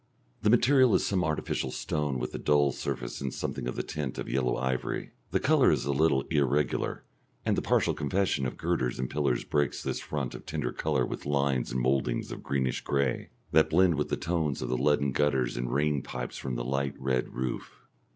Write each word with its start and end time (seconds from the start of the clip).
The 0.41 0.49
material 0.49 0.95
is 0.95 1.05
some 1.05 1.23
artificial 1.23 1.69
stone 1.69 2.17
with 2.17 2.31
the 2.31 2.39
dull 2.39 2.71
surface 2.71 3.21
and 3.21 3.31
something 3.31 3.67
of 3.67 3.75
the 3.75 3.83
tint 3.83 4.17
of 4.17 4.27
yellow 4.27 4.57
ivory; 4.57 5.11
the 5.29 5.39
colour 5.39 5.69
is 5.69 5.85
a 5.85 5.91
little 5.93 6.23
irregular, 6.31 7.03
and 7.45 7.55
a 7.55 7.61
partial 7.61 7.93
confession 7.93 8.47
of 8.47 8.57
girders 8.57 8.97
and 8.97 9.11
pillars 9.11 9.43
breaks 9.43 9.83
this 9.83 9.99
front 9.99 10.33
of 10.33 10.47
tender 10.47 10.71
colour 10.73 11.05
with 11.05 11.27
lines 11.27 11.71
and 11.71 11.81
mouldings 11.81 12.31
of 12.31 12.41
greenish 12.41 12.81
gray, 12.83 13.29
that 13.51 13.69
blend 13.69 13.93
with 13.93 14.09
the 14.09 14.17
tones 14.17 14.63
of 14.63 14.69
the 14.69 14.75
leaden 14.75 15.11
gutters 15.11 15.55
and 15.55 15.71
rain 15.71 16.01
pipes 16.01 16.35
from 16.39 16.55
the 16.55 16.65
light 16.65 16.95
red 16.97 17.35
roof. 17.35 17.81